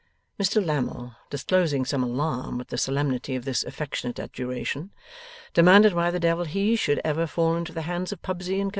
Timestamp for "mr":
0.39-0.65